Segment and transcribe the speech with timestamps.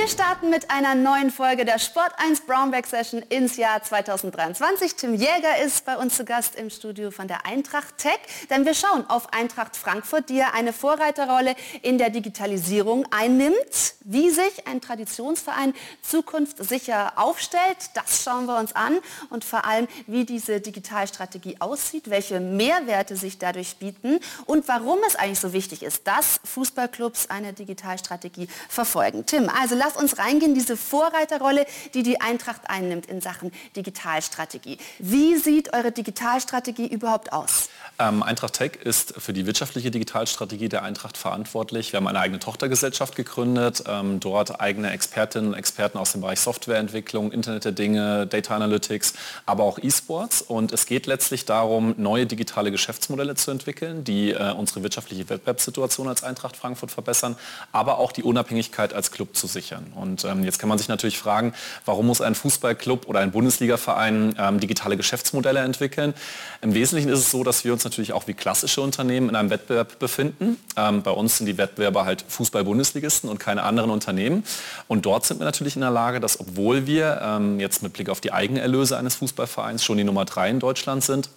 [0.00, 4.94] Wir starten mit einer neuen Folge der Sport 1 Brownback Session ins Jahr 2023.
[4.94, 8.18] Tim Jäger ist bei uns zu Gast im Studio von der Eintracht Tech,
[8.48, 13.94] denn wir schauen auf Eintracht Frankfurt, die ja eine Vorreiterrolle in der Digitalisierung einnimmt.
[14.02, 18.98] Wie sich ein Traditionsverein zukunftssicher aufstellt, das schauen wir uns an
[19.28, 25.16] und vor allem, wie diese Digitalstrategie aussieht, welche Mehrwerte sich dadurch bieten und warum es
[25.16, 29.26] eigentlich so wichtig ist, dass Fußballclubs eine Digitalstrategie verfolgen.
[29.26, 34.78] Tim, also lass uns reingehen, diese Vorreiterrolle, die die Eintracht einnimmt in Sachen Digitalstrategie.
[34.98, 37.68] Wie sieht eure Digitalstrategie überhaupt aus?
[37.98, 41.92] Ähm, Eintracht Tech ist für die wirtschaftliche Digitalstrategie der Eintracht verantwortlich.
[41.92, 46.40] Wir haben eine eigene Tochtergesellschaft gegründet, ähm, dort eigene Expertinnen und Experten aus dem Bereich
[46.40, 49.12] Softwareentwicklung, Internet der Dinge, Data Analytics,
[49.44, 50.40] aber auch E-Sports.
[50.40, 56.08] Und es geht letztlich darum, neue digitale Geschäftsmodelle zu entwickeln, die äh, unsere wirtschaftliche Wettbewerbssituation
[56.08, 57.36] als Eintracht Frankfurt verbessern,
[57.72, 59.79] aber auch die Unabhängigkeit als Club zu sichern.
[59.94, 61.52] Und ähm, jetzt kann man sich natürlich fragen,
[61.84, 66.14] warum muss ein Fußballclub oder ein Bundesligaverein ähm, digitale Geschäftsmodelle entwickeln?
[66.62, 69.50] Im Wesentlichen ist es so, dass wir uns natürlich auch wie klassische Unternehmen in einem
[69.50, 70.58] Wettbewerb befinden.
[70.76, 74.44] Ähm, bei uns sind die Wettbewerber halt Fußball-Bundesligisten und keine anderen Unternehmen.
[74.88, 78.08] Und dort sind wir natürlich in der Lage, dass obwohl wir ähm, jetzt mit Blick
[78.08, 81.30] auf die Eigenerlöse eines Fußballvereins schon die Nummer drei in Deutschland sind,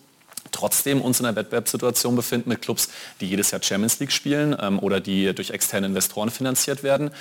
[0.52, 2.89] trotzdem uns in einer Wettbewerbssituation befinden mit Clubs,
[3.22, 7.11] die jedes Jahr Champions League spielen ähm, oder die durch externe Investoren finanziert werden.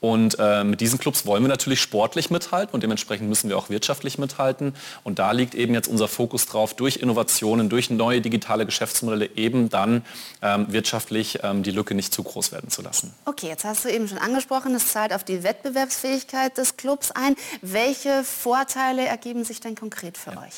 [0.00, 3.68] Und äh, mit diesen Clubs wollen wir natürlich sportlich mithalten und dementsprechend müssen wir auch
[3.68, 4.74] wirtschaftlich mithalten.
[5.02, 9.68] Und da liegt eben jetzt unser Fokus drauf, durch Innovationen, durch neue digitale Geschäftsmodelle eben
[9.68, 10.04] dann
[10.40, 13.12] ähm, wirtschaftlich ähm, die Lücke nicht zu groß werden zu lassen.
[13.24, 17.34] Okay, jetzt hast du eben schon angesprochen, es zahlt auf die Wettbewerbsfähigkeit des Clubs ein.
[17.60, 20.42] Welche Vorteile ergeben sich denn konkret für ja.
[20.42, 20.54] euch?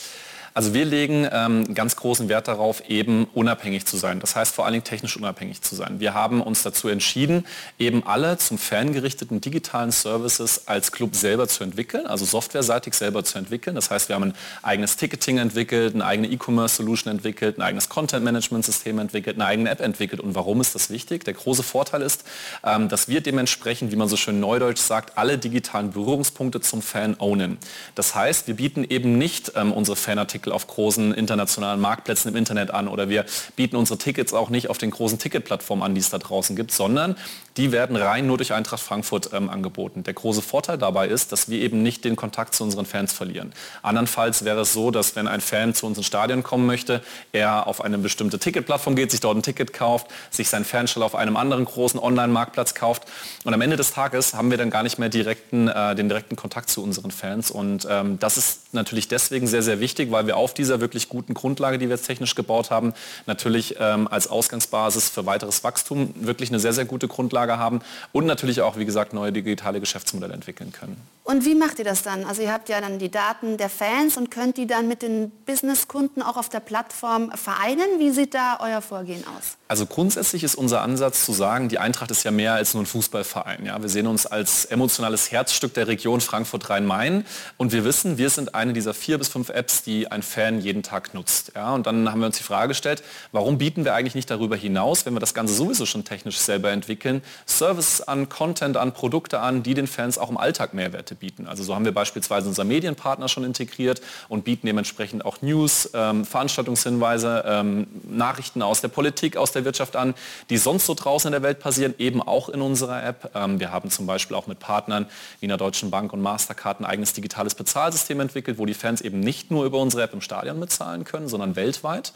[0.53, 4.21] Also wir legen ähm, ganz großen Wert darauf, eben unabhängig zu sein.
[4.21, 6.01] Das heißt vor allen Dingen technisch unabhängig zu sein.
[6.01, 7.47] Wir haben uns dazu entschieden,
[7.79, 13.39] eben alle zum fangerichteten digitalen Services als Club selber zu entwickeln, also softwareseitig selber zu
[13.39, 13.77] entwickeln.
[13.77, 18.99] Das heißt, wir haben ein eigenes Ticketing entwickelt, eine eigene E-Commerce-Solution entwickelt, ein eigenes Content-Management-System
[18.99, 20.21] entwickelt, eine eigene App entwickelt.
[20.21, 21.25] Und warum ist das wichtig?
[21.25, 22.25] Der große Vorteil ist,
[22.65, 27.15] ähm, dass wir dementsprechend, wie man so schön neudeutsch sagt, alle digitalen Berührungspunkte zum Fan
[27.19, 27.59] ownen.
[27.95, 32.37] Das heißt, wir bieten eben nicht ähm, unsere Fanartikel Artikel auf großen internationalen Marktplätzen im
[32.37, 36.01] Internet an oder wir bieten unsere Tickets auch nicht auf den großen Ticketplattformen an, die
[36.01, 37.17] es da draußen gibt, sondern
[37.61, 40.03] die werden rein nur durch Eintracht Frankfurt ähm, angeboten.
[40.03, 43.53] Der große Vorteil dabei ist, dass wir eben nicht den Kontakt zu unseren Fans verlieren.
[43.83, 47.67] Andernfalls wäre es so, dass wenn ein Fan zu uns ins Stadion kommen möchte, er
[47.67, 51.37] auf eine bestimmte Ticketplattform geht, sich dort ein Ticket kauft, sich sein Fanstall auf einem
[51.37, 53.03] anderen großen Online-Marktplatz kauft
[53.45, 56.37] und am Ende des Tages haben wir dann gar nicht mehr direkten, äh, den direkten
[56.37, 60.39] Kontakt zu unseren Fans und ähm, das ist natürlich deswegen sehr, sehr wichtig, weil wir
[60.39, 62.95] auf dieser wirklich guten Grundlage, die wir jetzt technisch gebaut haben,
[63.27, 67.81] natürlich ähm, als Ausgangsbasis für weiteres Wachstum wirklich eine sehr, sehr gute Grundlage haben
[68.13, 70.97] und natürlich auch, wie gesagt, neue digitale Geschäftsmodelle entwickeln können.
[71.23, 72.25] Und wie macht ihr das dann?
[72.25, 75.31] Also ihr habt ja dann die Daten der Fans und könnt die dann mit den
[75.47, 77.99] Businesskunden auch auf der Plattform vereinen.
[77.99, 79.57] Wie sieht da euer Vorgehen aus?
[79.69, 82.87] Also grundsätzlich ist unser Ansatz zu sagen, die Eintracht ist ja mehr als nur ein
[82.87, 83.67] Fußballverein.
[83.67, 83.81] Ja?
[83.81, 87.25] Wir sehen uns als emotionales Herzstück der Region Frankfurt-Rhein-Main
[87.57, 90.83] und wir wissen, wir sind eine dieser vier bis fünf Apps, die ein Fan jeden
[90.83, 91.53] Tag nutzt.
[91.55, 91.73] Ja?
[91.73, 95.07] Und dann haben wir uns die Frage gestellt, warum bieten wir eigentlich nicht darüber hinaus,
[95.07, 99.63] wenn wir das Ganze sowieso schon technisch selber entwickeln, Services an, Content an, Produkte an,
[99.63, 100.75] die den Fans auch im Alltag
[101.11, 101.47] Mehrwerte bieten.
[101.47, 106.25] Also so haben wir beispielsweise unser Medienpartner schon integriert und bieten dementsprechend auch News, ähm,
[106.25, 110.15] Veranstaltungshinweise, ähm, Nachrichten aus der Politik, aus der Wirtschaft an,
[110.49, 113.31] die sonst so draußen in der Welt passieren, eben auch in unserer App.
[113.35, 115.07] Ähm, wir haben zum Beispiel auch mit Partnern
[115.41, 119.21] wie einer Deutschen Bank und Mastercard ein eigenes digitales Bezahlsystem entwickelt, wo die Fans eben
[119.21, 122.13] nicht nur über unsere App im Stadion bezahlen können, sondern weltweit.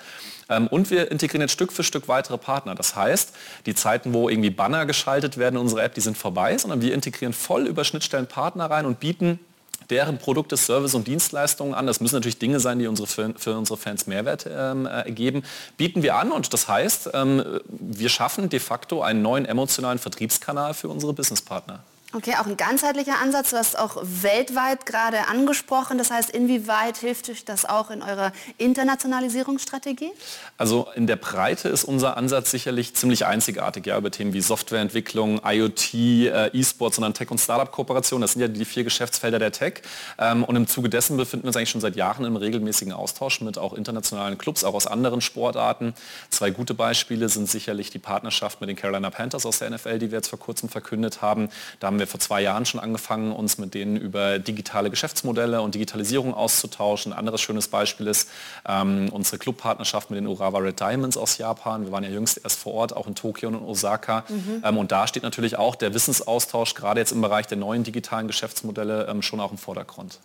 [0.49, 2.75] Ähm, und wir integrieren jetzt Stück für Stück weitere Partner.
[2.75, 3.34] Das heißt,
[3.66, 6.94] die Zeiten, wo irgendwie Banner geschaltet werden in unserer App, die sind vorbei, sondern wir
[6.94, 9.39] integrieren voll über Schnittstellen Partner rein und bieten
[9.91, 11.87] deren Produkte, Service und Dienstleistungen an.
[11.87, 15.43] Das müssen natürlich Dinge sein, die unsere, für, unsere Fans Mehrwert ähm, ergeben.
[15.77, 20.75] Bieten wir an und das heißt, ähm, wir schaffen de facto einen neuen emotionalen Vertriebskanal
[20.75, 21.82] für unsere Businesspartner.
[22.16, 23.50] Okay, auch ein ganzheitlicher Ansatz.
[23.50, 25.99] Du hast auch weltweit gerade angesprochen.
[25.99, 30.12] Das heißt, inwieweit hilft euch das auch in eurer Internationalisierungsstrategie?
[30.56, 33.87] Also in der Breite ist unser Ansatz sicherlich ziemlich einzigartig.
[33.87, 38.20] Ja, über Themen wie Softwareentwicklung, IoT, äh, E-Sports und Tech- und Startup-Kooperation.
[38.20, 39.82] Das sind ja die vier Geschäftsfelder der Tech.
[40.16, 43.40] Ähm, und im Zuge dessen befinden wir uns eigentlich schon seit Jahren im regelmäßigen Austausch
[43.40, 45.94] mit auch internationalen Clubs, auch aus anderen Sportarten.
[46.31, 50.12] Zwei gute Beispiele sind sicherlich die Partnerschaft mit den Carolina Panthers aus der NFL, die
[50.12, 51.49] wir jetzt vor kurzem verkündet haben.
[51.81, 55.61] Da haben wir wir vor zwei Jahren schon angefangen, uns mit denen über digitale Geschäftsmodelle
[55.62, 57.12] und Digitalisierung auszutauschen.
[57.12, 58.29] Ein anderes schönes Beispiel ist
[58.69, 61.85] ähm, unsere Clubpartnerschaft mit den Urawa Red Diamonds aus Japan.
[61.85, 64.25] Wir waren ja jüngst erst vor Ort, auch in Tokio und in Osaka.
[64.29, 64.62] Mhm.
[64.65, 68.27] Ähm, und da steht natürlich auch der Wissensaustausch, gerade jetzt im Bereich der neuen digitalen
[68.27, 70.19] Geschäftsmodelle, ähm, schon auch im Vordergrund.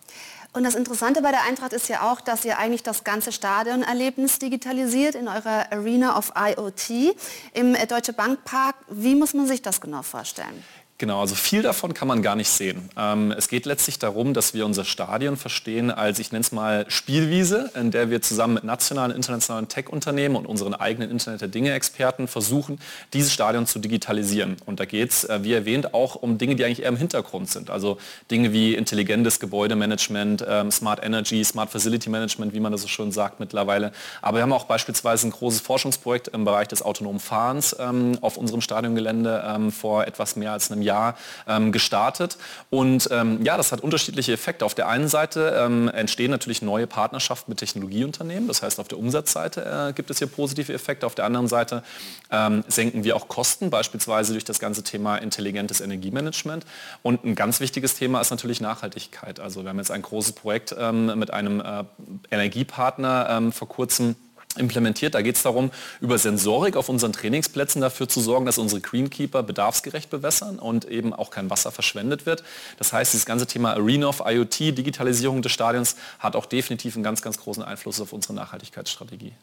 [0.52, 4.40] Und das Interessante bei der Eintracht ist ja auch, dass ihr eigentlich das ganze Stadionerlebnis
[4.40, 7.16] digitalisiert in eurer Arena of IoT
[7.54, 8.76] im Deutsche Bank Park.
[8.90, 10.64] Wie muss man sich das genau vorstellen?
[11.00, 12.90] Genau, also viel davon kann man gar nicht sehen.
[12.98, 16.86] Ähm, es geht letztlich darum, dass wir unser Stadion verstehen als, ich nenne es mal,
[16.90, 22.28] Spielwiese, in der wir zusammen mit nationalen, internationalen Tech-Unternehmen und unseren eigenen Internet der Dinge-Experten
[22.28, 22.82] versuchen,
[23.14, 24.58] dieses Stadion zu digitalisieren.
[24.66, 27.50] Und da geht es, äh, wie erwähnt, auch um Dinge, die eigentlich eher im Hintergrund
[27.50, 27.70] sind.
[27.70, 27.98] Also
[28.30, 33.14] Dinge wie intelligentes Gebäudemanagement, ähm, Smart Energy, Smart Facility Management, wie man das so schön
[33.14, 33.94] sagt mittlerweile.
[34.22, 38.36] Aber wir haben auch beispielsweise ein großes Forschungsprojekt im Bereich des autonomen Fahrens ähm, auf
[38.36, 42.38] unserem Stadiongelände ähm, vor etwas mehr als einem Jahr Jahr ähm, gestartet.
[42.70, 44.66] Und ähm, ja, das hat unterschiedliche Effekte.
[44.66, 48.48] Auf der einen Seite ähm, entstehen natürlich neue Partnerschaften mit Technologieunternehmen.
[48.48, 51.06] Das heißt, auf der Umsatzseite äh, gibt es hier positive Effekte.
[51.06, 51.84] Auf der anderen Seite
[52.32, 56.66] ähm, senken wir auch Kosten, beispielsweise durch das ganze Thema intelligentes Energiemanagement.
[57.04, 59.40] Und ein ganz wichtiges Thema ist natürlich Nachhaltigkeit.
[59.40, 61.84] Also wir haben jetzt ein großes Projekt ähm, mit einem äh,
[62.32, 64.16] Energiepartner ähm, vor kurzem
[64.58, 65.14] implementiert.
[65.14, 69.44] Da geht es darum, über Sensorik auf unseren Trainingsplätzen dafür zu sorgen, dass unsere Greenkeeper
[69.44, 72.44] bedarfsgerecht bewässern und eben auch kein Wasser verschwendet wird.
[72.78, 77.04] Das heißt, dieses ganze Thema Arena of IoT, Digitalisierung des Stadions, hat auch definitiv einen
[77.04, 79.34] ganz, ganz großen Einfluss auf unsere Nachhaltigkeitsstrategie.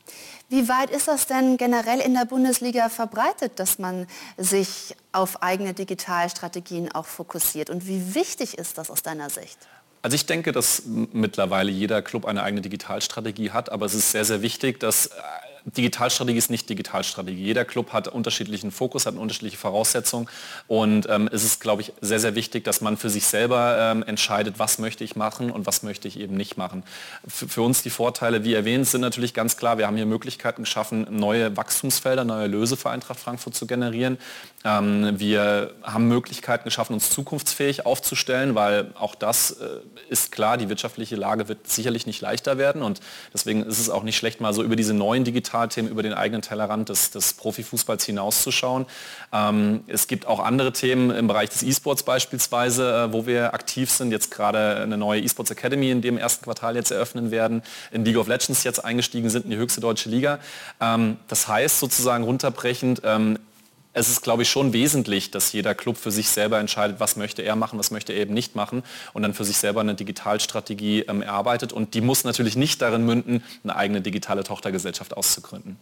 [0.48, 4.06] Wie weit ist das denn generell in der Bundesliga verbreitet, dass man
[4.36, 7.70] sich auf eigene Digitalstrategien auch fokussiert?
[7.70, 9.58] Und wie wichtig ist das aus deiner Sicht?
[10.06, 14.24] Also ich denke, dass mittlerweile jeder Club eine eigene Digitalstrategie hat, aber es ist sehr,
[14.24, 15.10] sehr wichtig, dass äh,
[15.66, 17.42] Digitalstrategie ist nicht Digitalstrategie.
[17.42, 20.28] Jeder Club hat unterschiedlichen Fokus, hat unterschiedliche Voraussetzungen
[20.68, 24.04] und ähm, es ist, glaube ich, sehr, sehr wichtig, dass man für sich selber ähm,
[24.04, 26.84] entscheidet, was möchte ich machen und was möchte ich eben nicht machen.
[27.26, 30.62] Für, für, uns die Vorteile, wie erwähnt, sind natürlich ganz klar, wir haben hier Möglichkeiten
[30.62, 34.18] geschaffen, neue Wachstumsfelder, neue Löse für Eintracht Frankfurt zu generieren.
[34.64, 39.80] Ähm, wir haben Möglichkeiten geschaffen, uns zukunftsfähig aufzustellen, weil auch das äh,
[40.10, 43.00] ist klar, die wirtschaftliche Lage wird sicherlich nicht leichter werden und
[43.34, 46.12] deswegen ist es auch nicht schlecht, mal so über diese neuen digitalen Digitalthemen über den
[46.12, 48.86] eigenen Tellerrand des, des Profifußballs hinauszuschauen.
[49.32, 53.90] Ähm, es gibt auch andere Themen im Bereich des E-Sports beispielsweise, äh, wo wir aktiv
[53.90, 54.12] sind.
[54.12, 57.62] Jetzt gerade eine neue E-Sports Academy in dem ersten Quartal jetzt eröffnen werden.
[57.90, 60.38] In League of Legends jetzt eingestiegen sind in die höchste deutsche Liga.
[60.80, 63.38] Ähm, das heißt sozusagen runterbrechend, ähm,
[63.96, 67.40] es ist, glaube ich, schon wesentlich, dass jeder Club für sich selber entscheidet, was möchte
[67.40, 68.82] er machen, was möchte er eben nicht machen
[69.14, 71.72] und dann für sich selber eine Digitalstrategie ähm, erarbeitet.
[71.72, 75.78] Und die muss natürlich nicht darin münden, eine eigene digitale Tochtergesellschaft auszugründen.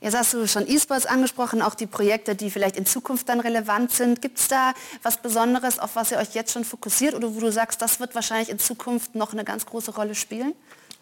[0.00, 3.92] Jetzt hast du schon E-Sports angesprochen, auch die Projekte, die vielleicht in Zukunft dann relevant
[3.92, 4.22] sind.
[4.22, 4.72] Gibt es da
[5.02, 8.14] was Besonderes, auf was ihr euch jetzt schon fokussiert oder wo du sagst, das wird
[8.14, 10.54] wahrscheinlich in Zukunft noch eine ganz große Rolle spielen?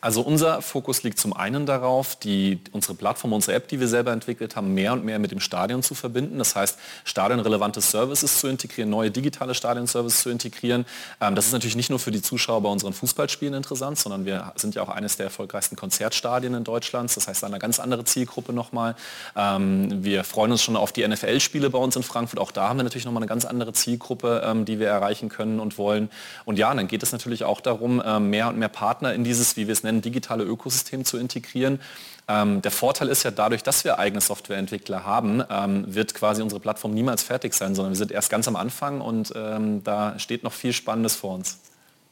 [0.03, 4.13] Also unser Fokus liegt zum einen darauf, die, unsere Plattform, unsere App, die wir selber
[4.13, 6.37] entwickelt haben, mehr und mehr mit dem Stadion zu verbinden.
[6.37, 10.85] Das heißt, stadionrelevante Services zu integrieren, neue digitale Stadionservices zu integrieren.
[11.23, 14.53] Ähm, das ist natürlich nicht nur für die Zuschauer bei unseren Fußballspielen interessant, sondern wir
[14.57, 17.17] sind ja auch eines der erfolgreichsten Konzertstadien in Deutschland.
[17.17, 18.97] Das heißt, eine ganz andere Zielgruppe nochmal.
[19.35, 22.39] Ähm, wir freuen uns schon auf die NFL-Spiele bei uns in Frankfurt.
[22.39, 25.59] Auch da haben wir natürlich nochmal eine ganz andere Zielgruppe, ähm, die wir erreichen können
[25.59, 26.11] und wollen.
[26.45, 29.67] Und ja, dann geht es natürlich auch darum, mehr und mehr Partner in dieses, wie
[29.67, 31.81] wir es nennen, digitale Ökosystem zu integrieren.
[32.29, 36.61] Ähm, der Vorteil ist ja dadurch, dass wir eigene Softwareentwickler haben, ähm, wird quasi unsere
[36.61, 40.43] Plattform niemals fertig sein, sondern wir sind erst ganz am Anfang und ähm, da steht
[40.43, 41.59] noch viel Spannendes vor uns.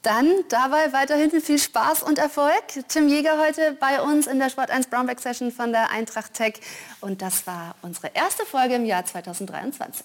[0.02, 2.52] Dann dabei weiterhin viel Spaß und Erfolg.
[2.88, 6.61] Tim Jäger heute bei uns in der Sport 1 Brownback Session von der Eintracht Tech.
[7.00, 10.04] Und das war unsere erste Folge im Jahr 2023.